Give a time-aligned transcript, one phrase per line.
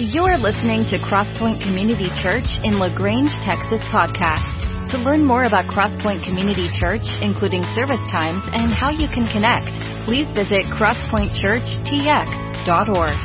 [0.00, 4.92] You're listening to Crosspoint Community Church in LaGrange, Texas podcast.
[4.92, 9.66] To learn more about Crosspoint Community Church, including service times and how you can connect,
[10.06, 13.18] please visit crosspointchurchtx.org.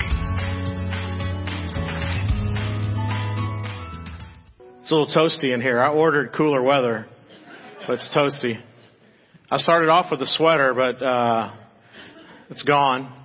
[4.82, 5.80] It's a little toasty in here.
[5.80, 7.05] I ordered cooler weather,
[7.86, 8.60] but it's toasty.
[9.52, 11.54] I started off with a sweater, but uh,
[12.50, 13.23] it's gone.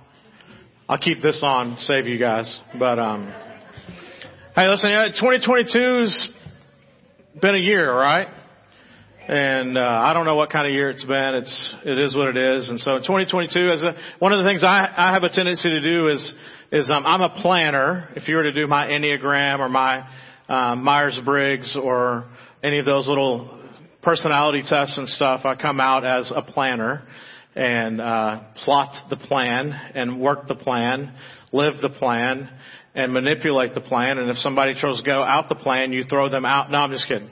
[0.89, 2.59] I'll keep this on, save you guys.
[2.79, 3.31] But um,
[4.55, 6.29] hey, listen, 2022's
[7.39, 8.27] been a year, right?
[9.27, 11.35] And uh, I don't know what kind of year it's been.
[11.35, 12.69] It's it is what it is.
[12.69, 15.79] And so 2022, as a, one of the things I, I have a tendency to
[15.79, 16.33] do is
[16.71, 18.09] is um, I'm a planner.
[18.15, 20.09] If you were to do my enneagram or my
[20.47, 22.25] um, Myers Briggs or
[22.63, 23.61] any of those little
[24.01, 27.03] personality tests and stuff, I come out as a planner
[27.55, 31.13] and uh, plot the plan and work the plan,
[31.51, 32.49] live the plan,
[32.95, 34.17] and manipulate the plan.
[34.17, 36.71] And if somebody tries to go out the plan, you throw them out.
[36.71, 37.29] No, I'm just kidding.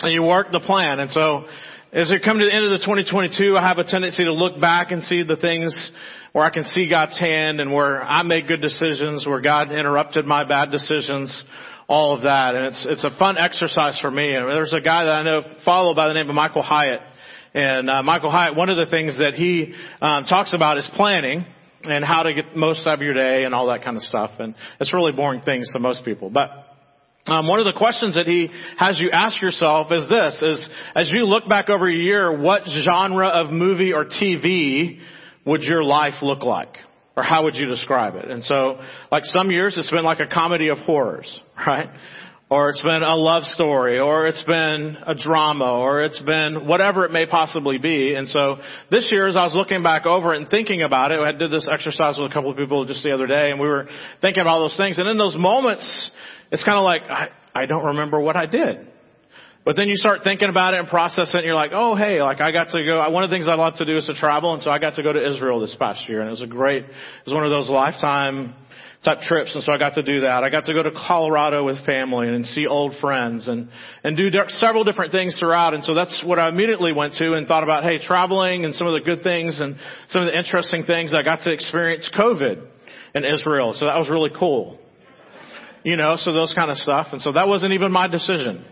[0.00, 1.00] And you work the plan.
[1.00, 1.44] And so
[1.92, 4.60] as it come to the end of the 2022, I have a tendency to look
[4.60, 5.90] back and see the things
[6.32, 10.24] where I can see God's hand and where I made good decisions, where God interrupted
[10.24, 11.44] my bad decisions,
[11.88, 12.54] all of that.
[12.54, 14.34] And it's, it's a fun exercise for me.
[14.34, 17.00] And there's a guy that I know, follow by the name of Michael Hyatt.
[17.54, 21.44] And uh, Michael Hyatt, one of the things that he um, talks about is planning
[21.82, 24.30] and how to get most out of your day and all that kind of stuff.
[24.38, 26.30] And it's really boring things to most people.
[26.30, 26.50] But
[27.26, 28.48] um, one of the questions that he
[28.78, 32.62] has you ask yourself is this: is as you look back over a year, what
[32.84, 35.00] genre of movie or TV
[35.44, 36.76] would your life look like?
[37.16, 38.30] Or how would you describe it?
[38.30, 41.88] And so, like some years, it's been like a comedy of horrors, right?
[42.50, 47.04] Or it's been a love story, or it's been a drama, or it's been whatever
[47.04, 48.14] it may possibly be.
[48.14, 48.56] And so
[48.90, 51.52] this year, as I was looking back over it and thinking about it, I did
[51.52, 53.86] this exercise with a couple of people just the other day, and we were
[54.20, 54.98] thinking about all those things.
[54.98, 56.10] And in those moments,
[56.50, 58.88] it's kind of like, I, I don't remember what I did.
[59.70, 62.20] But then you start thinking about it and process it, and you're like, oh, hey,
[62.20, 63.08] like I got to go.
[63.08, 64.94] One of the things I love to do is to travel, and so I got
[64.94, 66.90] to go to Israel this past year, and it was a great, it
[67.24, 68.56] was one of those lifetime
[69.04, 70.42] type trips, and so I got to do that.
[70.42, 73.68] I got to go to Colorado with family and see old friends and
[74.02, 75.72] and do several different things throughout.
[75.72, 78.88] And so that's what I immediately went to and thought about, hey, traveling and some
[78.88, 79.76] of the good things and
[80.08, 81.14] some of the interesting things.
[81.14, 82.66] I got to experience COVID
[83.14, 84.80] in Israel, so that was really cool.
[85.84, 87.12] You know, so those kind of stuff.
[87.12, 88.64] And so that wasn't even my decision.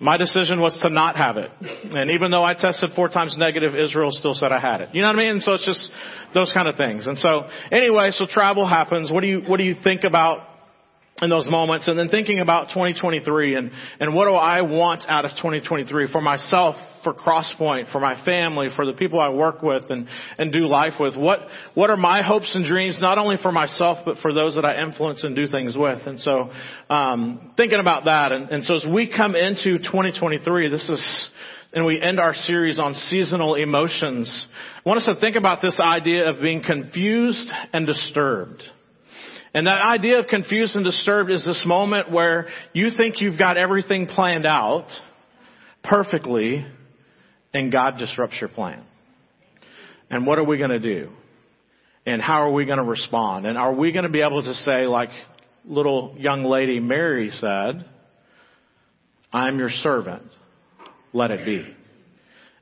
[0.00, 1.50] My decision was to not have it.
[1.60, 4.88] And even though I tested four times negative, Israel still said I had it.
[4.92, 5.40] You know what I mean?
[5.40, 5.88] So it's just
[6.34, 7.06] those kind of things.
[7.06, 9.12] And so anyway, so travel happens.
[9.12, 10.48] What do you, what do you think about
[11.22, 13.70] in those moments and then thinking about 2023 and,
[14.00, 18.66] and what do I want out of 2023 for myself, for Crosspoint, for my family,
[18.74, 20.08] for the people I work with and,
[20.38, 21.16] and do life with.
[21.16, 21.38] What,
[21.74, 24.82] what are my hopes and dreams, not only for myself, but for those that I
[24.82, 26.04] influence and do things with.
[26.04, 26.50] And so,
[26.90, 28.32] um, thinking about that.
[28.32, 31.28] And, and so as we come into 2023, this is,
[31.72, 34.46] and we end our series on seasonal emotions.
[34.84, 38.64] I want us to think about this idea of being confused and disturbed.
[39.54, 43.56] And that idea of confused and disturbed is this moment where you think you've got
[43.56, 44.88] everything planned out
[45.84, 46.66] perfectly
[47.52, 48.82] and God disrupts your plan.
[50.10, 51.10] And what are we going to do?
[52.04, 53.46] And how are we going to respond?
[53.46, 55.10] And are we going to be able to say, like
[55.64, 57.86] little young lady Mary said,
[59.32, 60.24] I'm your servant.
[61.12, 61.64] Let it be.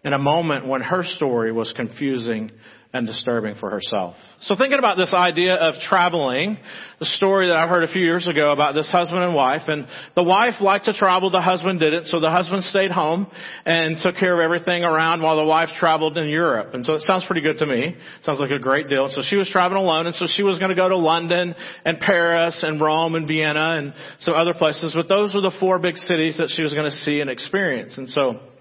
[0.04, 2.50] In a moment when her story was confusing
[2.92, 4.16] and disturbing for herself.
[4.42, 6.58] So thinking about this idea of traveling,
[7.00, 9.86] the story that I heard a few years ago about this husband and wife, and
[10.14, 13.26] the wife liked to travel, the husband didn't, so the husband stayed home
[13.64, 16.74] and took care of everything around while the wife traveled in Europe.
[16.74, 17.96] And so it sounds pretty good to me.
[18.24, 19.08] Sounds like a great deal.
[19.08, 21.54] So she was traveling alone, and so she was going to go to London
[21.86, 25.78] and Paris and Rome and Vienna and some other places, but those were the four
[25.78, 27.96] big cities that she was going to see and experience.
[27.96, 28.51] And so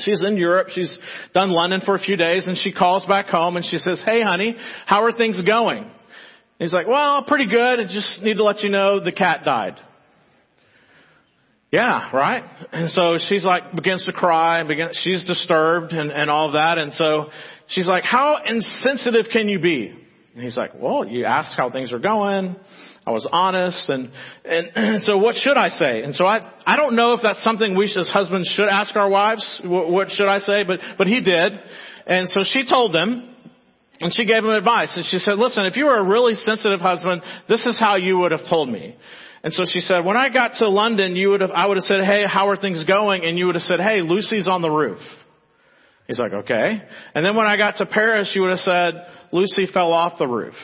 [0.00, 0.68] She's in Europe.
[0.72, 0.96] She's
[1.34, 4.22] done London for a few days and she calls back home and she says, Hey
[4.22, 5.90] honey, how are things going?
[6.58, 7.80] And he's like, well, pretty good.
[7.80, 9.78] I just need to let you know the cat died.
[11.70, 12.42] Yeah, right?
[12.72, 16.52] And so she's like, begins to cry and begin, she's disturbed and, and all of
[16.54, 16.78] that.
[16.78, 17.26] And so
[17.68, 19.92] she's like, how insensitive can you be?
[20.34, 22.56] And he's like, well, you ask how things are going.
[23.08, 24.10] I was honest and,
[24.44, 26.02] and so what should I say?
[26.02, 29.08] And so I, I don't know if that's something we as husbands should ask our
[29.08, 29.62] wives.
[29.64, 30.62] What, what should I say?
[30.62, 31.52] But, but he did.
[32.06, 33.34] And so she told him
[34.00, 36.80] and she gave him advice and she said, listen, if you were a really sensitive
[36.80, 38.94] husband, this is how you would have told me.
[39.42, 41.84] And so she said, when I got to London, you would have, I would have
[41.84, 43.24] said, hey, how are things going?
[43.24, 45.00] And you would have said, hey, Lucy's on the roof.
[46.06, 46.82] He's like, okay.
[47.14, 50.26] And then when I got to Paris, you would have said, Lucy fell off the
[50.26, 50.54] roof.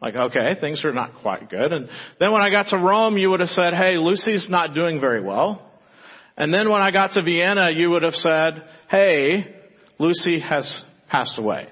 [0.00, 1.72] Like, okay, things are not quite good.
[1.72, 1.88] And
[2.18, 5.20] then when I got to Rome, you would have said, hey, Lucy's not doing very
[5.20, 5.70] well.
[6.36, 9.54] And then when I got to Vienna, you would have said, hey,
[9.98, 11.68] Lucy has passed away.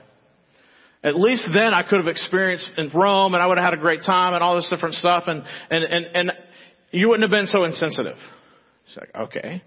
[1.02, 3.80] At least then I could have experienced in Rome and I would have had a
[3.80, 6.32] great time and all this different stuff and, and, and, and
[6.90, 8.16] you wouldn't have been so insensitive.
[8.88, 9.62] She's like, okay.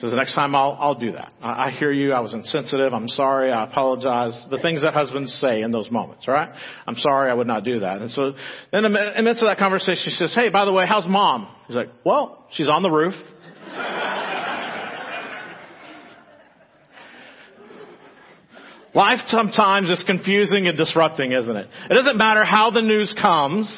[0.00, 1.30] Says the next time I'll, I'll do that.
[1.42, 2.14] I, I hear you.
[2.14, 2.94] I was insensitive.
[2.94, 3.52] I'm sorry.
[3.52, 4.46] I apologize.
[4.50, 6.48] The things that husbands say in those moments, right?
[6.86, 7.30] I'm sorry.
[7.30, 8.00] I would not do that.
[8.00, 8.32] And so
[8.72, 11.54] then in the midst of that conversation, she says, hey, by the way, how's mom?
[11.66, 13.12] He's like, well, she's on the roof.
[18.94, 21.68] Life sometimes is confusing and disrupting, isn't it?
[21.90, 23.68] It doesn't matter how the news comes,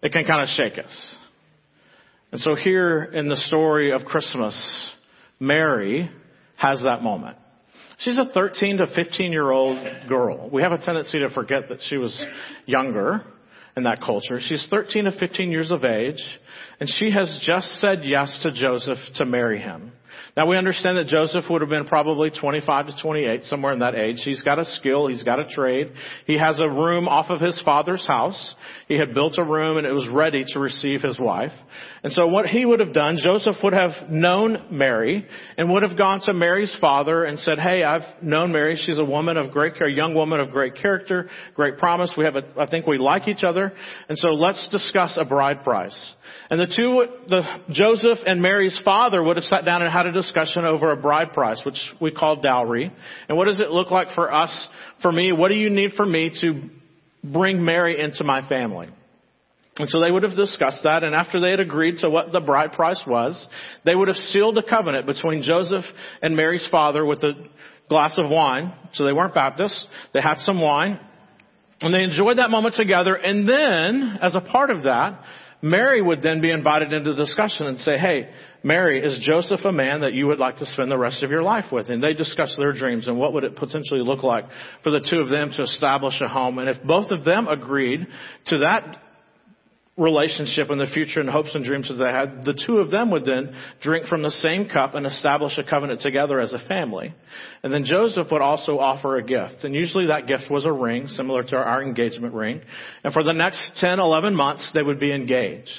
[0.00, 1.14] it can kind of shake us.
[2.32, 4.92] And so here in the story of Christmas,
[5.40, 6.10] Mary
[6.56, 7.36] has that moment.
[7.98, 9.78] She's a 13 to 15 year old
[10.08, 10.48] girl.
[10.50, 12.18] We have a tendency to forget that she was
[12.66, 13.22] younger
[13.76, 14.38] in that culture.
[14.40, 16.22] She's 13 to 15 years of age,
[16.78, 19.92] and she has just said yes to Joseph to marry him.
[20.36, 23.94] Now we understand that Joseph would have been probably 25 to 28, somewhere in that
[23.94, 24.18] age.
[24.24, 25.92] He's got a skill, he's got a trade.
[26.26, 28.54] He has a room off of his father's house.
[28.86, 31.52] He had built a room and it was ready to receive his wife.
[32.02, 35.26] And so what he would have done, Joseph would have known Mary
[35.58, 38.76] and would have gone to Mary's father and said, hey, I've known Mary.
[38.76, 42.14] She's a woman of great care, a young woman of great character, great promise.
[42.16, 43.72] We have a, I think we like each other.
[44.08, 46.12] And so let's discuss a bride price.
[46.50, 50.12] And the two, the, Joseph and Mary's father would have sat down and had a
[50.20, 52.92] discussion over a bride price, which we call dowry.
[53.28, 54.68] And what does it look like for us,
[55.02, 55.32] for me?
[55.32, 56.68] What do you need for me to
[57.22, 58.88] bring Mary into my family?
[59.76, 62.40] And so they would have discussed that, and after they had agreed to what the
[62.40, 63.46] bride price was,
[63.86, 65.84] they would have sealed a covenant between Joseph
[66.20, 67.32] and Mary's father with a
[67.88, 68.74] glass of wine.
[68.92, 69.86] So they weren't Baptists.
[70.12, 71.00] They had some wine.
[71.80, 75.22] And they enjoyed that moment together, and then, as a part of that,
[75.62, 78.30] Mary would then be invited into the discussion and say, hey,
[78.62, 81.42] Mary, is Joseph a man that you would like to spend the rest of your
[81.42, 81.88] life with?
[81.88, 84.44] And they discuss their dreams and what would it potentially look like
[84.82, 86.58] for the two of them to establish a home.
[86.58, 88.06] And if both of them agreed
[88.46, 88.98] to that
[89.96, 93.10] relationship in the future and hopes and dreams that they had, the two of them
[93.10, 97.14] would then drink from the same cup and establish a covenant together as a family.
[97.62, 99.64] And then Joseph would also offer a gift.
[99.64, 102.62] And usually that gift was a ring, similar to our engagement ring.
[103.04, 105.70] And for the next 10, 11 months, they would be engaged.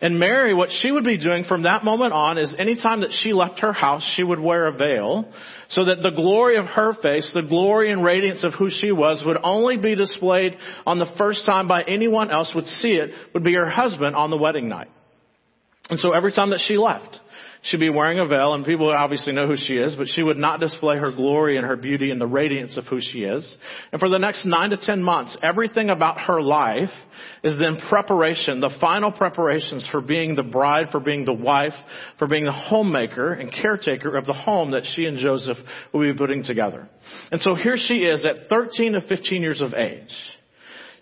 [0.00, 3.32] And Mary, what she would be doing from that moment on is anytime that she
[3.32, 5.32] left her house, she would wear a veil
[5.70, 9.22] so that the glory of her face, the glory and radiance of who she was
[9.24, 10.56] would only be displayed
[10.86, 14.30] on the first time by anyone else would see it would be her husband on
[14.30, 14.88] the wedding night.
[15.88, 17.18] And so every time that she left,
[17.66, 20.36] She'd be wearing a veil and people obviously know who she is, but she would
[20.36, 23.56] not display her glory and her beauty and the radiance of who she is.
[23.90, 26.92] And for the next nine to ten months, everything about her life
[27.42, 31.72] is then preparation, the final preparations for being the bride, for being the wife,
[32.20, 35.58] for being the homemaker and caretaker of the home that she and Joseph
[35.92, 36.88] will be putting together.
[37.32, 40.14] And so here she is at 13 to 15 years of age.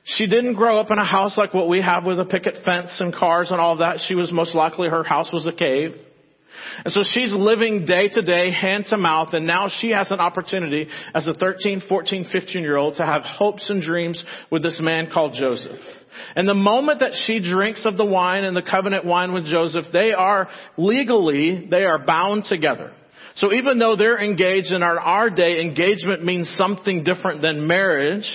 [0.05, 2.99] She didn't grow up in a house like what we have with a picket fence
[3.01, 3.99] and cars and all that.
[4.07, 5.95] She was most likely, her house was a cave.
[6.85, 10.21] And so she's living day to day, hand to mouth, and now she has an
[10.21, 14.79] opportunity as a 13, 14, 15 year old to have hopes and dreams with this
[14.81, 15.79] man called Joseph.
[16.37, 19.87] And the moment that she drinks of the wine and the covenant wine with Joseph,
[19.93, 22.93] they are legally, they are bound together.
[23.37, 28.29] So even though they're engaged in our, our day, engagement means something different than marriage.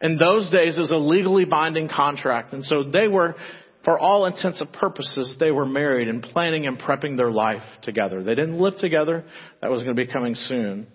[0.00, 2.52] In those days, it was a legally binding contract.
[2.52, 3.36] And so they were
[3.84, 8.22] for all intents and purposes, they were married and planning and prepping their life together.
[8.22, 9.24] They didn't live together.
[9.60, 10.86] That was going to be coming soon.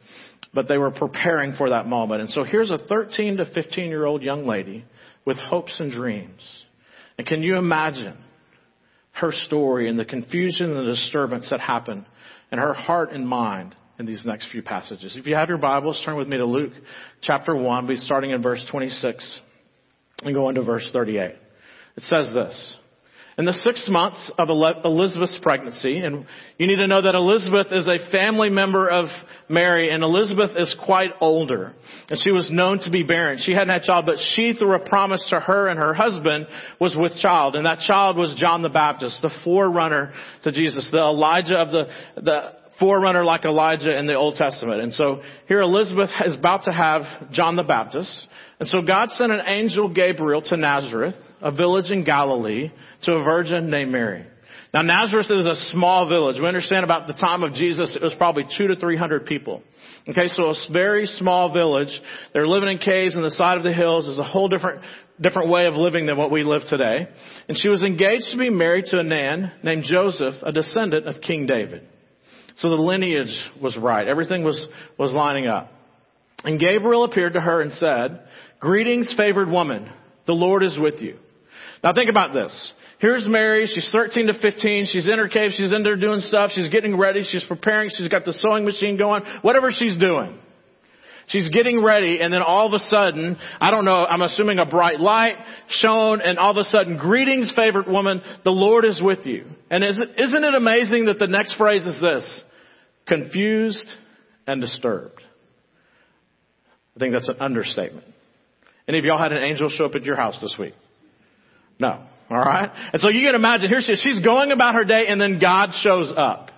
[0.53, 2.21] But they were preparing for that moment.
[2.21, 4.85] And so here's a 13 to 15 year old young lady
[5.25, 6.41] with hopes and dreams.
[7.17, 8.17] And can you imagine
[9.11, 12.05] her story and the confusion and the disturbance that happened
[12.51, 15.17] in her heart and mind in these next few passages?
[15.17, 16.73] If you have your Bibles, turn with me to Luke
[17.21, 19.39] chapter 1, be starting in verse 26
[20.23, 21.35] and go into verse 38.
[21.97, 22.75] It says this.
[23.39, 26.25] In the six months of Elizabeth's pregnancy, and
[26.57, 29.05] you need to know that Elizabeth is a family member of
[29.47, 31.73] Mary, and Elizabeth is quite older,
[32.09, 33.37] and she was known to be barren.
[33.39, 36.47] She hadn't had child, but she, through a promise to her and her husband,
[36.79, 40.13] was with child, and that child was John the Baptist, the forerunner
[40.43, 41.83] to Jesus, the Elijah of the,
[42.15, 42.39] the
[42.79, 44.81] forerunner like Elijah in the Old Testament.
[44.81, 48.27] And so here Elizabeth is about to have John the Baptist,
[48.59, 52.71] and so God sent an angel Gabriel to Nazareth, a village in Galilee,
[53.03, 54.25] to a virgin named Mary.
[54.73, 56.37] Now Nazareth is a small village.
[56.39, 59.63] We understand about the time of Jesus, it was probably two to three hundred people.
[60.09, 61.89] Okay, so a very small village.
[62.33, 64.07] They're living in caves on the side of the hills.
[64.07, 64.81] It's a whole different,
[65.19, 67.07] different way of living than what we live today.
[67.47, 71.21] And she was engaged to be married to a man named Joseph, a descendant of
[71.21, 71.87] King David.
[72.57, 74.07] So the lineage was right.
[74.07, 74.65] Everything was,
[74.97, 75.71] was lining up.
[76.43, 78.21] And Gabriel appeared to her and said,
[78.59, 79.91] Greetings, favored woman.
[80.25, 81.17] The Lord is with you.
[81.83, 82.71] Now think about this.
[82.99, 83.67] Here's Mary.
[83.67, 84.87] She's 13 to 15.
[84.91, 85.51] She's in her cave.
[85.55, 86.51] She's in there doing stuff.
[86.53, 87.23] She's getting ready.
[87.23, 87.91] She's preparing.
[87.95, 89.23] She's got the sewing machine going.
[89.43, 90.39] Whatever she's doing.
[91.27, 94.65] She's getting ready and then all of a sudden, I don't know, I'm assuming a
[94.65, 95.35] bright light
[95.67, 99.45] shone and all of a sudden, greetings favorite woman, the Lord is with you.
[99.69, 102.43] And isn't it amazing that the next phrase is this?
[103.07, 103.91] Confused
[104.47, 105.21] and disturbed.
[106.95, 108.07] I think that's an understatement.
[108.87, 110.75] Any of y'all had an angel show up at your house this week?
[111.79, 112.03] No.
[112.29, 112.69] All right?
[112.93, 114.01] And so you can imagine, here she is.
[114.01, 116.49] She's going about her day and then God shows up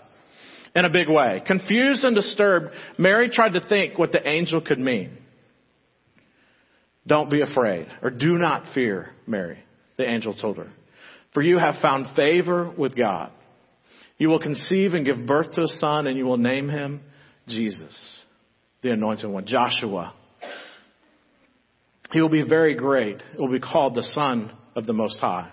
[0.75, 1.41] in a big way.
[1.45, 5.17] Confused and disturbed, Mary tried to think what the angel could mean.
[7.07, 9.57] Don't be afraid, or do not fear, Mary,
[9.97, 10.71] the angel told her.
[11.33, 13.31] For you have found favor with God.
[14.19, 17.01] You will conceive and give birth to a son, and you will name him
[17.47, 18.19] Jesus,
[18.83, 20.13] the anointed one, Joshua.
[22.11, 23.23] He will be very great.
[23.31, 25.51] He will be called the Son of the Most High.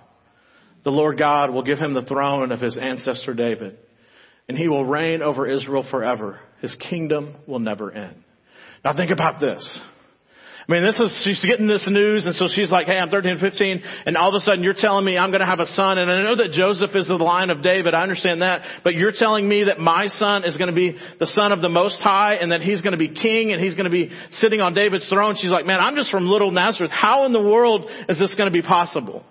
[0.84, 3.78] The Lord God will give him the throne of his ancestor David,
[4.48, 6.40] and he will reign over Israel forever.
[6.60, 8.22] His kingdom will never end.
[8.84, 9.80] Now think about this.
[10.68, 13.38] I mean, this is, she's getting this news, and so she's like, hey, I'm 13
[13.38, 16.10] 15, and all of a sudden you're telling me I'm to have a son, and
[16.10, 19.48] I know that Joseph is the line of David, I understand that, but you're telling
[19.48, 22.62] me that my son is to be the son of the Most High, and that
[22.62, 25.36] he's to be king, and he's to be sitting on David's throne.
[25.40, 26.90] She's like, man, I'm just from little Nazareth.
[26.90, 29.22] How in the world is this to be possible?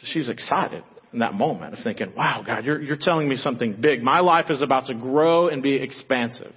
[0.00, 3.76] So she's excited in that moment of thinking, wow, God, you're, you're telling me something
[3.80, 4.04] big.
[4.04, 6.52] My life is about to grow and be expansive.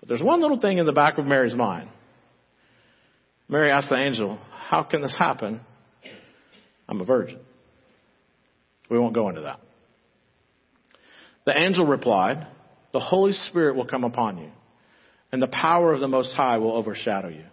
[0.00, 1.88] But there's one little thing in the back of Mary's mind.
[3.48, 4.38] Mary asked the angel,
[4.68, 5.60] how can this happen?
[6.88, 7.38] I'm a virgin.
[8.88, 9.60] We won't go into that.
[11.46, 12.46] The angel replied,
[12.92, 14.50] the Holy Spirit will come upon you
[15.32, 17.44] and the power of the Most High will overshadow you.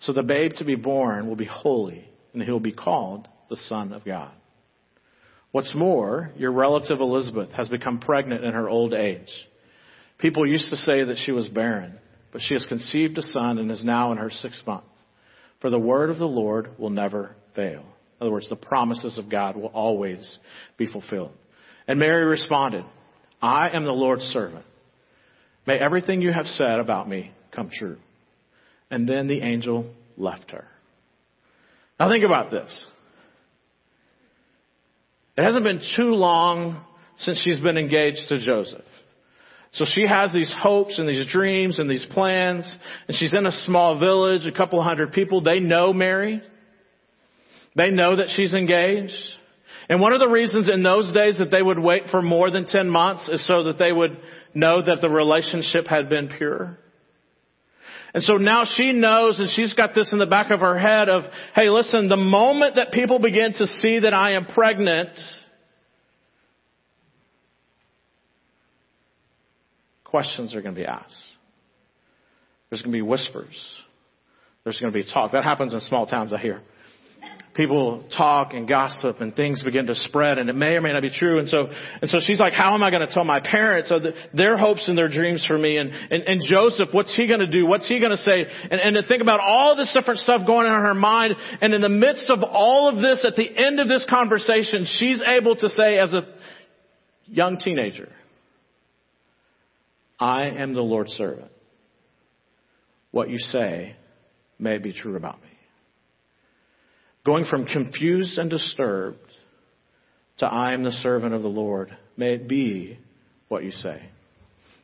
[0.00, 3.92] So the babe to be born will be holy and he'll be called the Son
[3.92, 4.32] of God.
[5.52, 9.30] What's more, your relative Elizabeth has become pregnant in her old age.
[10.18, 11.98] People used to say that she was barren,
[12.32, 14.84] but she has conceived a son and is now in her sixth month.
[15.60, 17.80] For the word of the Lord will never fail.
[17.80, 20.38] In other words, the promises of God will always
[20.76, 21.32] be fulfilled.
[21.86, 22.84] And Mary responded,
[23.42, 24.64] I am the Lord's servant.
[25.66, 27.98] May everything you have said about me come true.
[28.90, 30.66] And then the angel left her.
[31.98, 32.86] Now think about this.
[35.36, 36.84] It hasn't been too long
[37.18, 38.84] since she's been engaged to Joseph.
[39.74, 42.78] So she has these hopes and these dreams and these plans,
[43.08, 45.40] and she's in a small village, a couple hundred people.
[45.40, 46.42] They know Mary.
[47.76, 49.12] They know that she's engaged.
[49.88, 52.66] And one of the reasons in those days that they would wait for more than
[52.66, 54.16] 10 months is so that they would
[54.54, 56.78] know that the relationship had been pure.
[58.14, 61.08] And so now she knows and she's got this in the back of her head
[61.08, 65.10] of, hey listen, the moment that people begin to see that I am pregnant,
[70.14, 71.12] questions are going to be asked.
[72.70, 73.56] There's going to be whispers.
[74.62, 75.32] There's going to be talk.
[75.32, 76.62] That happens in small towns, I hear
[77.54, 81.02] people talk and gossip and things begin to spread and it may or may not
[81.02, 81.38] be true.
[81.38, 81.68] And so,
[82.02, 83.92] and so she's like, how am I going to tell my parents
[84.32, 85.76] their hopes and their dreams for me?
[85.76, 87.64] And, and, and Joseph, what's he going to do?
[87.64, 88.44] What's he going to say?
[88.70, 91.36] And, and to think about all this different stuff going on in her mind.
[91.60, 95.22] And in the midst of all of this, at the end of this conversation, she's
[95.24, 96.26] able to say as a
[97.26, 98.08] young teenager,
[100.18, 101.50] I am the Lord's servant.
[103.10, 103.96] What you say
[104.58, 105.48] may be true about me.
[107.24, 109.18] Going from confused and disturbed
[110.38, 111.96] to I am the servant of the Lord.
[112.16, 112.98] May it be
[113.48, 114.02] what you say.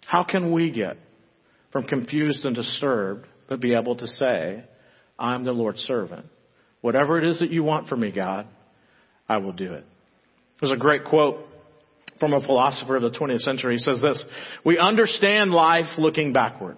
[0.07, 0.97] How can we get
[1.73, 4.65] from confused and disturbed but be able to say,
[5.19, 6.27] I'm the Lord's servant?
[6.81, 8.47] Whatever it is that you want from me, God,
[9.29, 9.85] I will do it.
[10.61, 11.47] There's a great quote
[12.21, 13.75] from a philosopher of the 20th century.
[13.75, 14.25] He says this,
[14.65, 16.77] we understand life looking backward.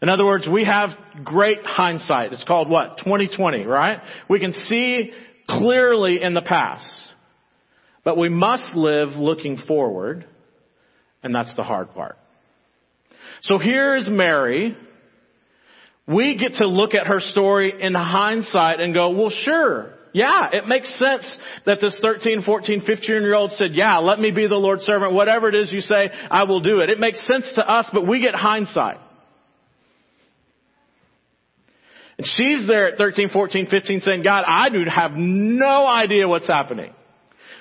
[0.00, 0.90] In other words, we have
[1.24, 2.32] great hindsight.
[2.32, 2.98] It's called what?
[2.98, 3.98] 2020, right?
[4.28, 5.12] We can see
[5.48, 6.90] clearly in the past.
[8.04, 10.26] But we must live looking forward,
[11.22, 12.16] and that's the hard part.
[13.42, 14.76] So here is Mary
[16.06, 19.94] We get to look at her story in hindsight and go, well, sure.
[20.12, 24.30] Yeah, it makes sense that this 13, 14, 15 year old said, yeah, let me
[24.30, 25.14] be the Lord's servant.
[25.14, 26.90] Whatever it is you say, I will do it.
[26.90, 28.98] It makes sense to us, but we get hindsight.
[32.18, 36.46] And she's there at 13, 14, 15 saying, God, I do have no idea what's
[36.46, 36.92] happening.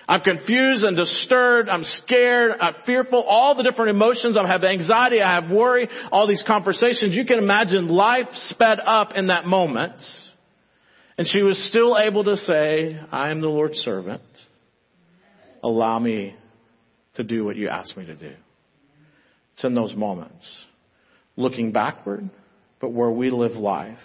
[0.09, 1.69] I'm confused and disturbed.
[1.69, 2.51] I'm scared.
[2.59, 3.21] I'm fearful.
[3.21, 4.35] All the different emotions.
[4.35, 5.21] I have anxiety.
[5.21, 5.87] I have worry.
[6.11, 7.15] All these conversations.
[7.15, 9.93] You can imagine life sped up in that moment.
[11.21, 14.23] And she was still able to say, I am the Lord's servant.
[15.63, 16.33] Allow me
[17.13, 18.33] to do what you asked me to do.
[19.53, 20.51] It's in those moments.
[21.35, 22.27] Looking backward,
[22.79, 23.99] but where we live life.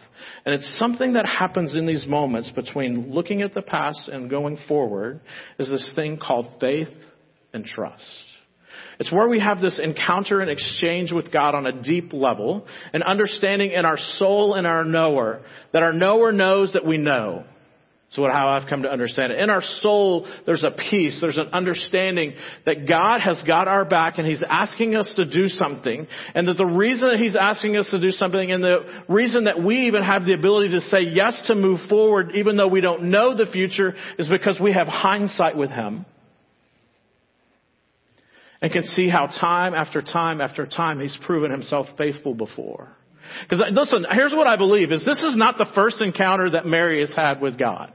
[0.44, 4.58] And it's something that happens in these moments between looking at the past and going
[4.68, 5.22] forward
[5.58, 6.92] is this thing called faith
[7.54, 8.26] and trust.
[8.98, 13.02] It's where we have this encounter and exchange with God on a deep level an
[13.02, 15.42] understanding in our soul and our knower
[15.72, 17.44] that our knower knows that we know.
[18.10, 19.40] So how I've come to understand it.
[19.40, 24.18] In our soul, there's a peace, there's an understanding that God has got our back
[24.18, 26.06] and He's asking us to do something.
[26.34, 29.62] And that the reason that He's asking us to do something and the reason that
[29.62, 33.10] we even have the ability to say yes to move forward even though we don't
[33.10, 36.06] know the future is because we have hindsight with Him.
[38.66, 42.88] And can see how time after time after time He's proven Himself faithful before.
[43.44, 46.66] Because uh, listen, here's what I believe is this is not the first encounter that
[46.66, 47.92] Mary has had with God.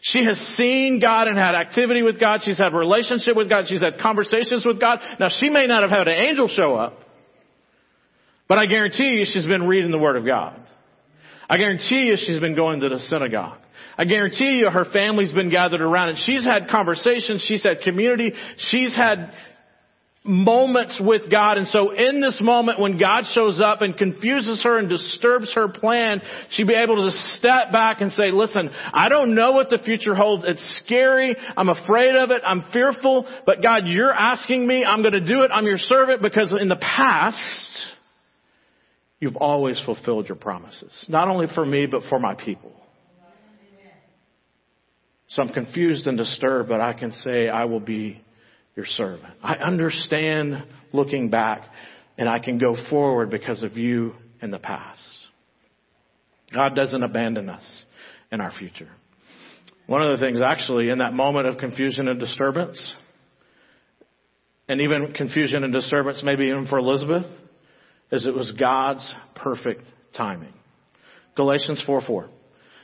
[0.00, 2.40] She has seen God and had activity with God.
[2.42, 3.66] She's had relationship with God.
[3.68, 5.00] She's had conversations with God.
[5.20, 6.98] Now she may not have had an angel show up,
[8.48, 10.58] but I guarantee you she's been reading the Word of God.
[11.50, 13.58] I guarantee you she's been going to the synagogue.
[13.98, 18.32] I guarantee you her family's been gathered around and she's had conversations, she's had community,
[18.70, 19.32] she's had
[20.24, 21.56] moments with God.
[21.56, 25.68] And so in this moment when God shows up and confuses her and disturbs her
[25.68, 29.78] plan, she'd be able to step back and say, listen, I don't know what the
[29.78, 30.44] future holds.
[30.46, 31.34] It's scary.
[31.56, 32.42] I'm afraid of it.
[32.44, 33.26] I'm fearful.
[33.46, 34.84] But God, you're asking me.
[34.84, 35.50] I'm going to do it.
[35.52, 37.36] I'm your servant because in the past,
[39.18, 40.92] you've always fulfilled your promises.
[41.08, 42.72] Not only for me, but for my people.
[45.28, 48.22] So I'm confused and disturbed, but I can say I will be
[48.74, 49.34] your servant.
[49.42, 51.62] I understand looking back
[52.16, 55.02] and I can go forward because of you in the past.
[56.52, 57.64] God doesn't abandon us
[58.32, 58.88] in our future.
[59.86, 62.94] One of the things actually in that moment of confusion and disturbance,
[64.68, 67.26] and even confusion and disturbance maybe even for Elizabeth,
[68.12, 69.82] is it was God's perfect
[70.16, 70.52] timing.
[71.36, 72.30] Galatians 4 4.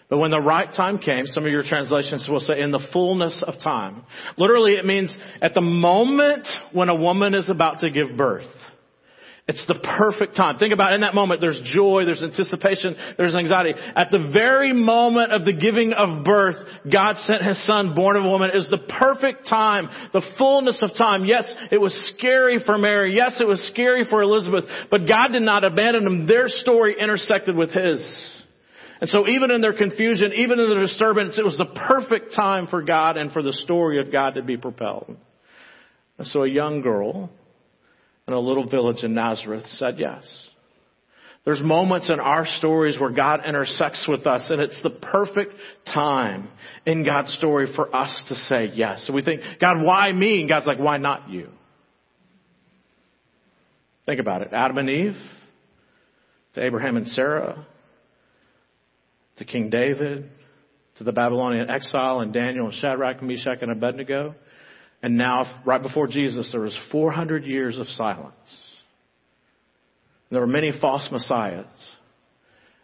[0.08, 3.42] But when the right time came, some of your translations will say in the fullness
[3.46, 4.02] of time.
[4.36, 8.46] Literally it means at the moment when a woman is about to give birth.
[9.46, 10.56] It's the perfect time.
[10.56, 10.94] Think about it.
[10.94, 13.74] in that moment, there's joy, there's anticipation, there's anxiety.
[13.94, 16.56] At the very moment of the giving of birth,
[16.90, 18.52] God sent His Son, born of a woman.
[18.54, 21.26] is the perfect time, the fullness of time.
[21.26, 23.14] Yes, it was scary for Mary.
[23.14, 24.64] Yes, it was scary for Elizabeth.
[24.90, 26.26] But God did not abandon them.
[26.26, 28.00] Their story intersected with His.
[29.04, 32.68] And so even in their confusion, even in the disturbance, it was the perfect time
[32.68, 35.14] for God and for the story of God to be propelled.
[36.16, 37.28] And so a young girl
[38.26, 40.24] in a little village in Nazareth said yes.
[41.44, 45.52] There's moments in our stories where God intersects with us and it's the perfect
[45.84, 46.48] time
[46.86, 49.04] in God's story for us to say yes.
[49.06, 50.40] So we think, God, why me?
[50.40, 51.50] And God's like, why not you?
[54.06, 54.48] Think about it.
[54.54, 55.16] Adam and Eve,
[56.54, 57.66] to Abraham and Sarah,
[59.36, 60.30] to King David,
[60.98, 64.34] to the Babylonian exile and Daniel and Shadrach, and Meshach, and Abednego.
[65.02, 68.34] And now, right before Jesus, there was 400 years of silence.
[70.30, 71.66] There were many false messiahs.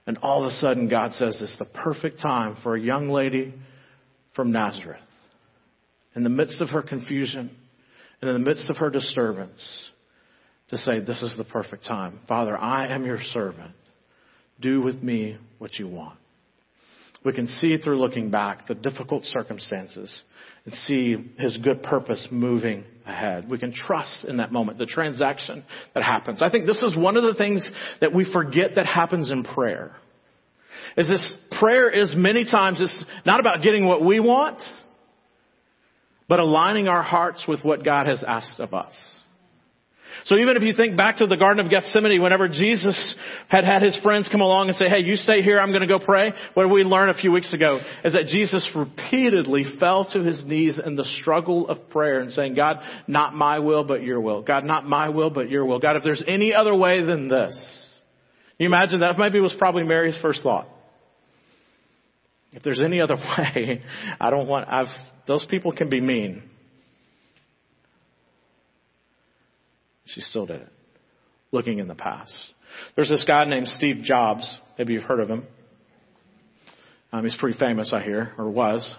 [0.06, 3.54] And all of a sudden, God says it's the perfect time for a young lady
[4.34, 5.00] from Nazareth.
[6.16, 7.50] In the midst of her confusion
[8.20, 9.90] and in the midst of her disturbance,
[10.70, 12.20] to say, This is the perfect time.
[12.26, 13.72] Father, I am your servant.
[14.60, 16.18] Do with me what you want.
[17.24, 20.22] We can see through looking back the difficult circumstances
[20.64, 23.50] and see His good purpose moving ahead.
[23.50, 26.40] We can trust in that moment, the transaction that happens.
[26.40, 27.68] I think this is one of the things
[28.00, 29.96] that we forget that happens in prayer.
[30.96, 34.60] Is this prayer is many times it's not about getting what we want,
[36.26, 38.94] but aligning our hearts with what God has asked of us.
[40.24, 43.14] So even if you think back to the Garden of Gethsemane, whenever Jesus
[43.48, 45.86] had had his friends come along and say, hey, you stay here, I'm going to
[45.86, 50.20] go pray, what we learned a few weeks ago is that Jesus repeatedly fell to
[50.22, 54.20] his knees in the struggle of prayer and saying, God, not my will, but your
[54.20, 54.42] will.
[54.42, 55.78] God, not my will, but your will.
[55.78, 57.54] God, if there's any other way than this,
[58.60, 60.68] You imagine that maybe it was probably Mary's first thought.
[62.52, 63.82] If there's any other way,
[64.20, 64.86] I don't want, I've,
[65.26, 66.42] those people can be mean.
[70.14, 70.72] She still did it.
[71.52, 72.34] Looking in the past.
[72.96, 74.48] There's this guy named Steve Jobs.
[74.78, 75.44] Maybe you've heard of him.
[77.12, 78.94] Um, he's pretty famous, I hear, or was.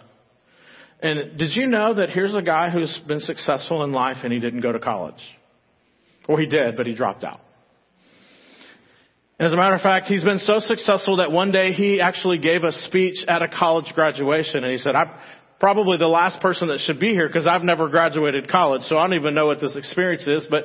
[1.02, 4.39] And did you know that here's a guy who's been successful in life and he
[4.39, 5.21] didn't go to college?
[6.28, 7.41] Or he did, but he dropped out.
[9.39, 12.38] And as a matter of fact, he's been so successful that one day he actually
[12.38, 15.10] gave a speech at a college graduation and he said, I'm
[15.62, 19.04] probably the last person that should be here because I've never graduated college, so I
[19.04, 20.63] don't even know what this experience is, but,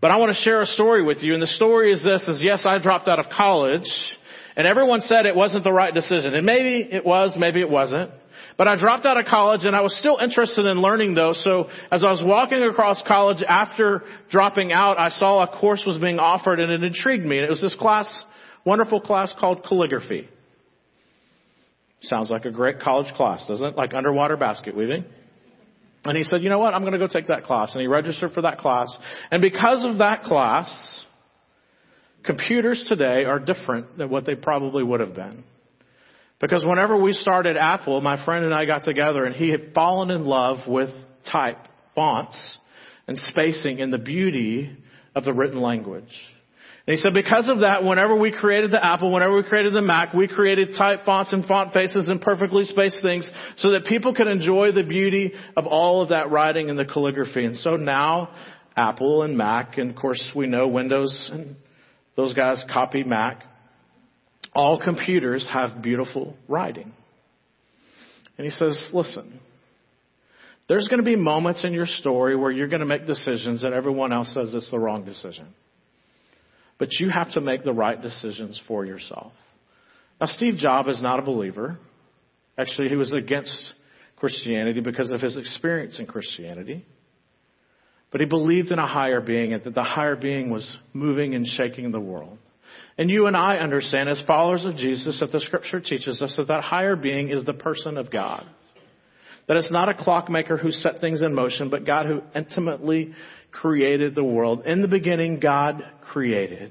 [0.00, 1.34] but I want to share a story with you.
[1.34, 3.84] And the story is this, is yes, I dropped out of college
[4.56, 6.34] and everyone said it wasn't the right decision.
[6.34, 8.10] And maybe it was, maybe it wasn't.
[8.56, 11.34] But I dropped out of college and I was still interested in learning though.
[11.34, 15.98] So as I was walking across college after dropping out, I saw a course was
[15.98, 17.36] being offered and it intrigued me.
[17.36, 18.10] And it was this class,
[18.64, 20.26] wonderful class called calligraphy.
[22.02, 23.76] Sounds like a great college class, doesn't it?
[23.76, 25.04] Like underwater basket weaving.
[26.04, 26.72] And he said, you know what?
[26.72, 27.72] I'm going to go take that class.
[27.74, 28.96] And he registered for that class.
[29.30, 30.70] And because of that class,
[32.24, 35.44] computers today are different than what they probably would have been.
[36.40, 40.10] Because whenever we started Apple, my friend and I got together and he had fallen
[40.10, 40.88] in love with
[41.30, 41.58] type,
[41.94, 42.56] fonts,
[43.06, 44.74] and spacing and the beauty
[45.14, 46.08] of the written language.
[46.90, 50.14] He said, because of that, whenever we created the Apple, whenever we created the Mac,
[50.14, 54.26] we created type fonts and font faces and perfectly spaced things so that people could
[54.26, 57.44] enjoy the beauty of all of that writing and the calligraphy.
[57.44, 58.30] And so now,
[58.76, 61.56] Apple and Mac, and of course we know Windows and
[62.16, 63.44] those guys copy Mac
[64.54, 66.92] all computers have beautiful writing.
[68.36, 69.38] And he says, listen,
[70.68, 73.72] there's going to be moments in your story where you're going to make decisions that
[73.72, 75.46] everyone else says it's the wrong decision.
[76.80, 79.32] But you have to make the right decisions for yourself.
[80.18, 81.78] Now, Steve Jobs is not a believer.
[82.58, 83.74] Actually, he was against
[84.16, 86.86] Christianity because of his experience in Christianity.
[88.10, 91.46] But he believed in a higher being and that the higher being was moving and
[91.46, 92.38] shaking the world.
[92.96, 96.48] And you and I understand as followers of Jesus that the scripture teaches us that
[96.48, 98.46] that higher being is the person of God.
[99.50, 103.14] That it's not a clockmaker who set things in motion, but God who intimately
[103.50, 104.64] created the world.
[104.64, 106.70] In the beginning, God created.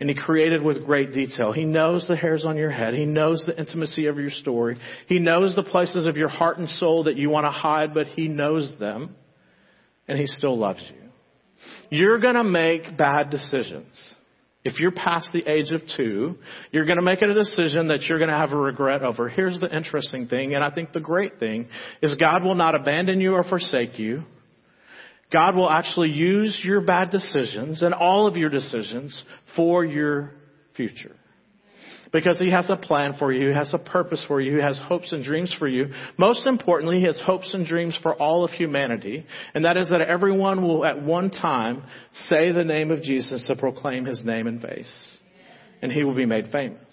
[0.00, 1.52] And He created with great detail.
[1.52, 2.94] He knows the hairs on your head.
[2.94, 4.78] He knows the intimacy of your story.
[5.08, 8.06] He knows the places of your heart and soul that you want to hide, but
[8.06, 9.14] He knows them.
[10.08, 11.10] And He still loves you.
[11.90, 13.94] You're gonna make bad decisions.
[14.62, 16.36] If you're past the age of two,
[16.70, 19.28] you're going to make a decision that you're going to have a regret over.
[19.28, 21.68] Here's the interesting thing, and I think the great thing
[22.02, 24.24] is God will not abandon you or forsake you.
[25.32, 29.22] God will actually use your bad decisions and all of your decisions
[29.56, 30.32] for your
[30.74, 31.16] future.
[32.12, 33.48] Because He has a plan for you.
[33.48, 34.56] He has a purpose for you.
[34.56, 35.86] He has hopes and dreams for you.
[36.18, 39.24] Most importantly, He has hopes and dreams for all of humanity.
[39.54, 41.84] And that is that everyone will at one time
[42.28, 45.18] say the name of Jesus to proclaim His name and face.
[45.82, 46.84] And He will be made famous.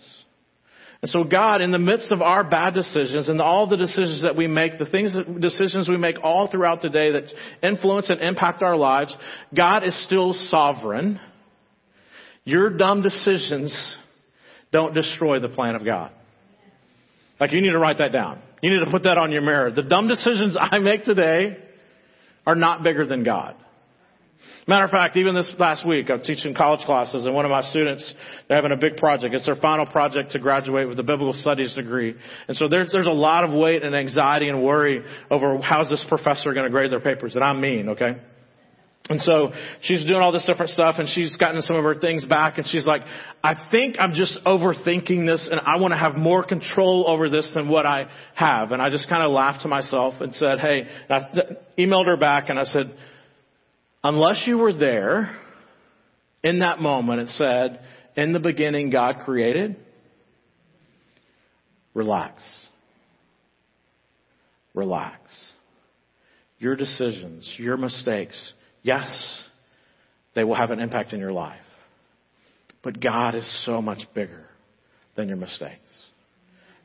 [1.01, 4.35] And so God, in the midst of our bad decisions and all the decisions that
[4.35, 8.19] we make, the things that, decisions we make all throughout the day that influence and
[8.19, 9.15] impact our lives,
[9.55, 11.19] God is still sovereign.
[12.45, 13.95] Your dumb decisions
[14.71, 16.11] don't destroy the plan of God.
[17.39, 18.41] Like you need to write that down.
[18.61, 19.71] You need to put that on your mirror.
[19.71, 21.57] The dumb decisions I make today
[22.45, 23.55] are not bigger than God.
[24.67, 27.61] Matter of fact, even this last week, I'm teaching college classes and one of my
[27.61, 28.13] students,
[28.47, 29.33] they're having a big project.
[29.33, 32.15] It's their final project to graduate with a biblical studies degree.
[32.47, 36.05] And so there's, there's a lot of weight and anxiety and worry over how's this
[36.07, 37.35] professor going to grade their papers.
[37.35, 38.17] And I'm mean, okay?
[39.09, 42.25] And so she's doing all this different stuff and she's gotten some of her things
[42.25, 43.01] back and she's like,
[43.41, 47.49] I think I'm just overthinking this and I want to have more control over this
[47.55, 48.73] than what I have.
[48.73, 51.21] And I just kind of laughed to myself and said, hey, I
[51.77, 52.93] emailed her back and I said,
[54.03, 55.33] unless you were there
[56.43, 57.79] in that moment, it said,
[58.17, 59.77] in the beginning God created,
[61.93, 62.43] relax.
[64.73, 65.21] Relax.
[66.59, 69.43] Your decisions, your mistakes, Yes,
[70.35, 71.59] they will have an impact in your life.
[72.83, 74.45] But God is so much bigger
[75.15, 75.73] than your mistakes.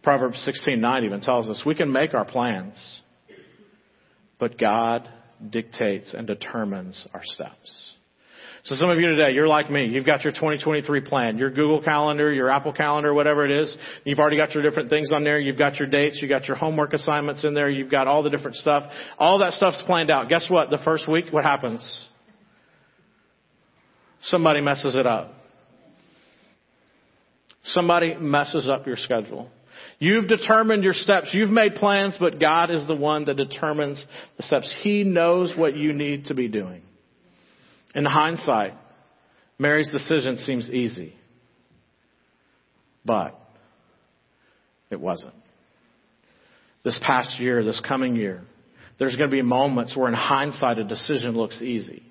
[0.03, 2.77] Proverbs 16:9 even tells us we can make our plans,
[4.39, 5.09] but God
[5.51, 7.93] dictates and determines our steps.
[8.65, 9.87] So some of you today, you're like me.
[9.87, 13.77] You've got your 2023 plan, your Google Calendar, your Apple Calendar, whatever it is.
[14.05, 15.41] You've already got your different things on there.
[15.41, 16.21] You've got your dates.
[16.23, 17.69] You've got your homework assignments in there.
[17.69, 18.85] You've got all the different stuff.
[19.19, 20.29] All that stuff's planned out.
[20.29, 20.71] Guess what?
[20.71, 22.09] The first week, what happens?
[24.23, 25.35] Somebody messes it up.
[27.65, 29.51] Somebody messes up your schedule.
[29.99, 31.31] You've determined your steps.
[31.33, 34.05] You've made plans, but God is the one that determines
[34.37, 34.73] the steps.
[34.83, 36.83] He knows what you need to be doing.
[37.95, 38.75] In hindsight,
[39.59, 41.15] Mary's decision seems easy,
[43.05, 43.39] but
[44.91, 45.35] it wasn't.
[46.85, 48.43] This past year, this coming year,
[48.99, 52.03] there's going to be moments where in hindsight a decision looks easy.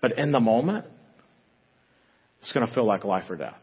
[0.00, 0.86] But in the moment,
[2.40, 3.54] it's going to feel like life or death.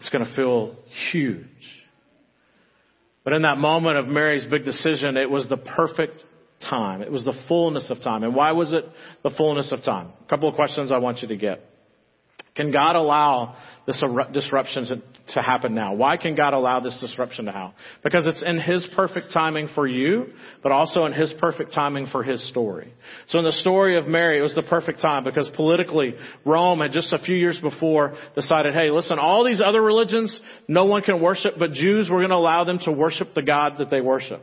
[0.00, 0.76] It's going to feel
[1.10, 1.44] huge.
[3.24, 6.22] But in that moment of Mary's big decision, it was the perfect
[6.60, 7.02] time.
[7.02, 8.22] It was the fullness of time.
[8.24, 8.84] And why was it
[9.22, 10.08] the fullness of time?
[10.24, 11.64] A couple of questions I want you to get.
[12.58, 13.54] Can God allow
[13.86, 15.94] this disruption to happen now?
[15.94, 17.74] Why can God allow this disruption to happen?
[18.02, 20.26] Because it's in His perfect timing for you,
[20.60, 22.92] but also in His perfect timing for His story.
[23.28, 26.90] So in the story of Mary, it was the perfect time because politically, Rome had
[26.90, 31.22] just a few years before decided, hey, listen, all these other religions, no one can
[31.22, 34.42] worship, but Jews, we're going to allow them to worship the God that they worship.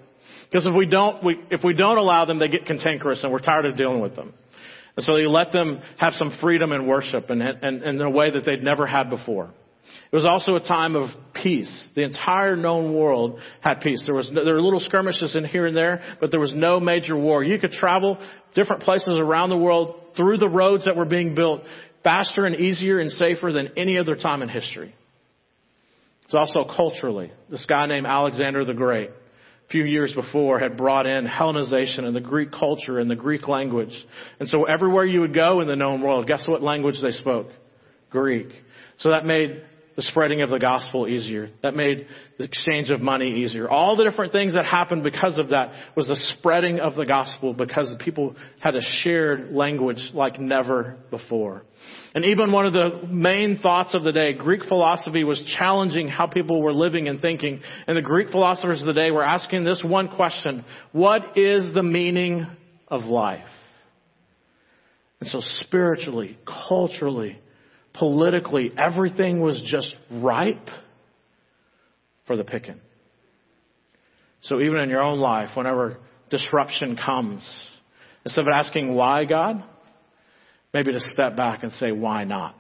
[0.52, 3.40] Because if we don't, we, if we don't allow them, they get cantankerous and we're
[3.40, 4.34] tired of dealing with them.
[4.96, 8.10] And so he let them have some freedom in worship and, and, and in a
[8.10, 9.52] way that they'd never had before.
[10.12, 11.88] It was also a time of peace.
[11.96, 14.02] The entire known world had peace.
[14.06, 17.16] There was there were little skirmishes in here and there, but there was no major
[17.16, 17.44] war.
[17.44, 18.18] You could travel
[18.56, 21.62] different places around the world through the roads that were being built
[22.04, 24.96] faster and easier and safer than any other time in history.
[26.24, 27.32] It's also culturally.
[27.52, 29.12] This guy named Alexander the Great
[29.72, 33.94] few years before had brought in Hellenization and the Greek culture and the Greek language.
[34.40, 37.48] And so everywhere you would go in the known world, guess what language they spoke?
[38.10, 38.48] Greek.
[39.00, 39.64] So that made
[39.96, 41.50] the spreading of the gospel easier.
[41.64, 43.70] That made the exchange of money easier.
[43.70, 47.54] All the different things that happened because of that was the spreading of the gospel
[47.54, 51.64] because people had a shared language like never before.
[52.14, 56.28] And even one of the main thoughts of the day, Greek philosophy was challenging how
[56.28, 57.62] people were living and thinking.
[57.88, 60.66] And the Greek philosophers of the day were asking this one question.
[60.92, 62.48] What is the meaning
[62.90, 63.48] of life?
[65.22, 67.40] And so spiritually, culturally,
[67.98, 70.70] politically, everything was just ripe
[72.28, 72.80] for the picking.
[74.42, 75.98] So even in your own life, whenever
[76.30, 77.42] disruption comes,
[78.24, 79.64] instead of asking why God,
[80.74, 82.56] maybe to step back and say, why not?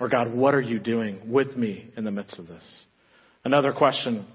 [0.00, 2.64] Or God, what are you doing with me in the midst of this?
[3.44, 4.26] Another question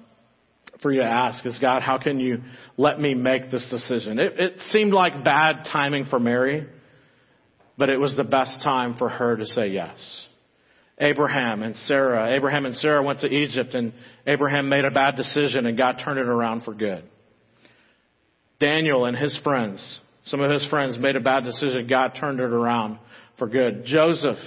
[0.81, 2.41] for you to ask is, God, how can you
[2.77, 4.19] let me make this decision?
[4.19, 6.67] It, it seemed like bad timing for Mary
[7.77, 10.25] but it was the best time for her to say yes.
[10.97, 12.33] Abraham and Sarah.
[12.35, 13.93] Abraham and Sarah went to Egypt and
[14.25, 17.03] Abraham made a bad decision and God turned it around for good.
[18.59, 21.87] Daniel and his friends, some of his friends made a bad decision.
[21.87, 22.97] God turned it around
[23.37, 23.83] for good.
[23.83, 24.37] Joseph,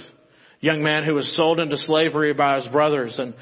[0.59, 3.35] young man who was sold into slavery by his brothers and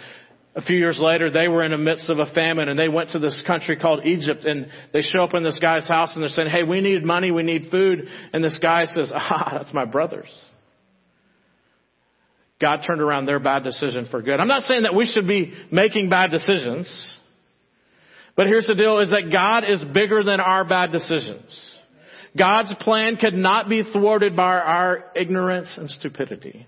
[0.57, 3.11] a few years later, they were in the midst of a famine and they went
[3.11, 6.29] to this country called Egypt and they show up in this guy's house and they're
[6.29, 7.29] saying, Hey, we need money.
[7.29, 8.07] We need food.
[8.33, 10.27] And this guy says, Ah, that's my brothers.
[12.59, 14.39] God turned around their bad decision for good.
[14.39, 16.89] I'm not saying that we should be making bad decisions,
[18.35, 21.69] but here's the deal is that God is bigger than our bad decisions.
[22.35, 26.65] God's plan could not be thwarted by our ignorance and stupidity.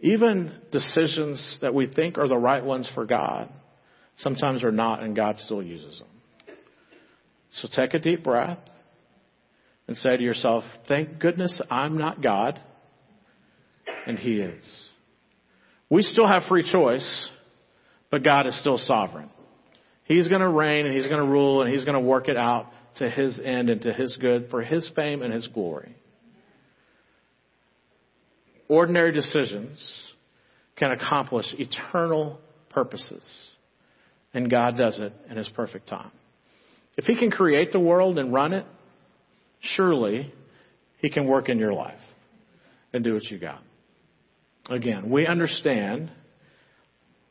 [0.00, 3.48] Even decisions that we think are the right ones for God
[4.18, 6.56] sometimes are not, and God still uses them.
[7.54, 8.58] So take a deep breath
[9.86, 12.60] and say to yourself, Thank goodness I'm not God,
[14.06, 14.88] and He is.
[15.88, 17.30] We still have free choice,
[18.10, 19.30] but God is still sovereign.
[20.04, 22.36] He's going to reign and He's going to rule and He's going to work it
[22.36, 25.96] out to His end and to His good for His fame and His glory
[28.74, 29.78] ordinary decisions
[30.76, 33.22] can accomplish eternal purposes.
[34.32, 36.10] And God does it in His perfect time.
[36.96, 38.66] If He can create the world and run it,
[39.60, 40.32] surely
[40.98, 42.00] He can work in your life
[42.92, 43.62] and do what you got.
[44.70, 46.10] Again, we understand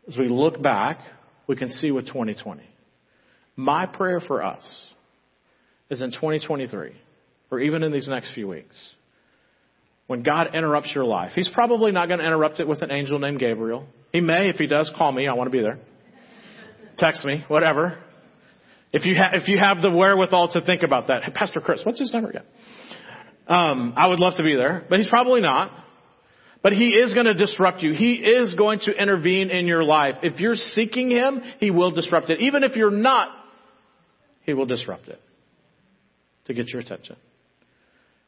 [0.07, 0.99] as we look back,
[1.47, 2.63] we can see with 2020.
[3.55, 4.63] My prayer for us
[5.89, 6.91] is in 2023,
[7.51, 8.75] or even in these next few weeks,
[10.13, 11.31] when God interrupts your life.
[11.33, 13.87] He's probably not going to interrupt it with an angel named Gabriel.
[14.11, 15.27] He may, if he does, call me.
[15.27, 15.79] I want to be there.
[16.99, 17.97] Text me, whatever.
[18.91, 21.23] If you, ha- if you have the wherewithal to think about that.
[21.23, 22.43] Hey, Pastor Chris, what's his number again?
[23.47, 25.71] Um, I would love to be there, but he's probably not.
[26.61, 27.93] But he is going to disrupt you.
[27.93, 30.17] He is going to intervene in your life.
[30.21, 32.39] If you're seeking him, he will disrupt it.
[32.39, 33.29] Even if you're not,
[34.43, 35.19] he will disrupt it
[36.45, 37.15] to get your attention.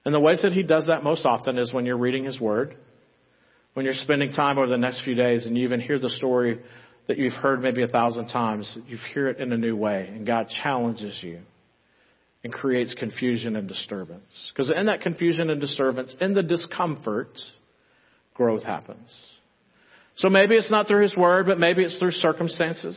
[0.05, 2.75] And the ways that he does that most often is when you're reading his word,
[3.73, 6.61] when you're spending time over the next few days and you even hear the story
[7.07, 10.25] that you've heard maybe a thousand times, you hear it in a new way, and
[10.25, 11.39] God challenges you
[12.43, 14.23] and creates confusion and disturbance.
[14.53, 17.37] Because in that confusion and disturbance, in the discomfort,
[18.35, 19.09] growth happens.
[20.17, 22.95] So maybe it's not through His Word, but maybe it's through circumstances.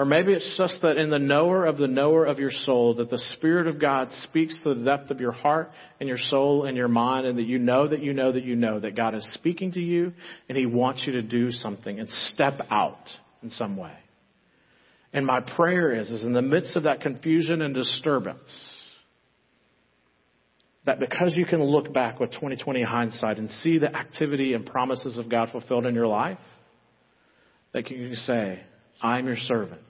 [0.00, 3.10] Or maybe it's just that in the knower of the knower of your soul, that
[3.10, 6.74] the Spirit of God speaks to the depth of your heart and your soul and
[6.74, 9.28] your mind, and that you know that you know that you know that God is
[9.34, 10.14] speaking to you
[10.48, 13.10] and He wants you to do something and step out
[13.42, 13.92] in some way.
[15.12, 18.48] And my prayer is, is in the midst of that confusion and disturbance,
[20.86, 25.18] that because you can look back with 2020 hindsight and see the activity and promises
[25.18, 26.38] of God fulfilled in your life,
[27.74, 28.60] that you can say,
[29.02, 29.82] I'm your servant.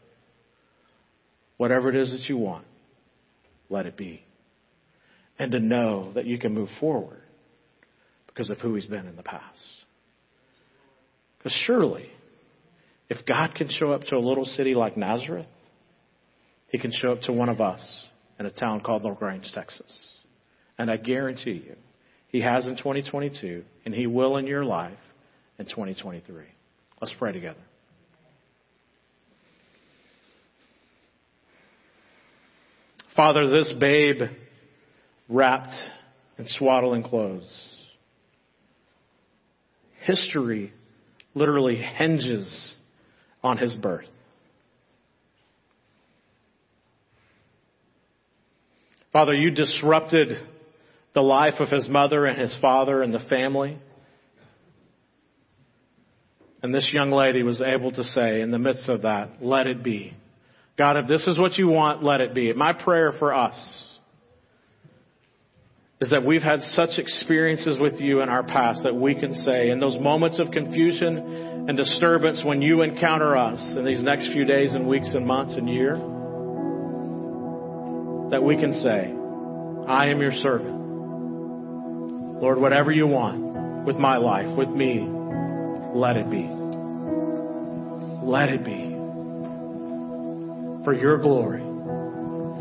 [1.61, 2.65] Whatever it is that you want,
[3.69, 4.25] let it be.
[5.39, 7.21] And to know that you can move forward
[8.27, 9.59] because of who He's been in the past.
[11.37, 12.07] Because surely,
[13.11, 15.45] if God can show up to a little city like Nazareth,
[16.69, 18.07] He can show up to one of us
[18.39, 20.09] in a town called LaGrange, Texas.
[20.79, 21.77] And I guarantee you,
[22.29, 24.97] He has in 2022, and He will in your life
[25.59, 26.43] in 2023.
[27.03, 27.61] Let's pray together.
[33.17, 34.23] Father, this babe
[35.29, 35.75] wrapped
[36.39, 37.77] in swaddling clothes.
[40.03, 40.73] History
[41.35, 42.75] literally hinges
[43.43, 44.07] on his birth.
[49.13, 50.39] Father, you disrupted
[51.15, 53.79] the life of his mother and his father and the family.
[56.63, 59.83] And this young lady was able to say, in the midst of that, let it
[59.83, 60.15] be.
[60.81, 62.51] God, if this is what you want, let it be.
[62.55, 63.55] My prayer for us
[66.01, 69.69] is that we've had such experiences with you in our past that we can say,
[69.69, 71.19] in those moments of confusion
[71.69, 75.55] and disturbance when you encounter us in these next few days and weeks and months
[75.55, 75.97] and year,
[78.31, 79.13] that we can say,
[79.87, 80.81] I am your servant.
[82.41, 85.07] Lord, whatever you want with my life, with me,
[85.95, 86.49] let it be.
[88.25, 88.90] Let it be
[90.85, 91.61] for your glory,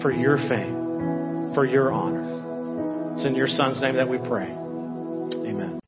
[0.02, 3.14] for your fame, for your honor.
[3.16, 4.52] It's in your Son's name that we pray.
[4.52, 5.80] Amen.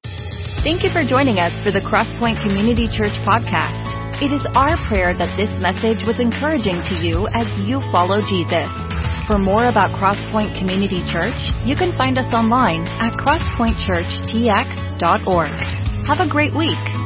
[0.63, 3.81] Thank you for joining us for the Crosspoint Community Church podcast.
[4.21, 8.69] It is our prayer that this message was encouraging to you as you follow Jesus.
[9.27, 16.07] For more about Crosspoint Community Church, you can find us online at crosspointchurchtx.org.
[16.07, 17.00] Have a great week.